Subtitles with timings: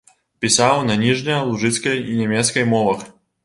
[0.45, 3.09] Пісаў на ніжнялужыцкай і нямецкай мовах.